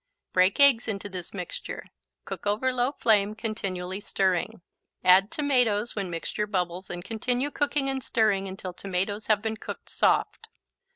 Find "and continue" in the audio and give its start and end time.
6.89-7.51